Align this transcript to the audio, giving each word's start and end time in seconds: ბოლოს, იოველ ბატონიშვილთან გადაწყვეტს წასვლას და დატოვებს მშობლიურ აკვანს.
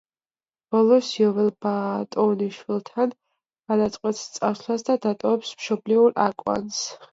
ბოლოს, 0.75 1.09
იოველ 1.23 1.51
ბატონიშვილთან 1.65 3.13
გადაწყვეტს 3.73 4.25
წასვლას 4.41 4.89
და 4.91 4.99
დატოვებს 5.07 5.55
მშობლიურ 5.63 6.21
აკვანს. 6.29 6.85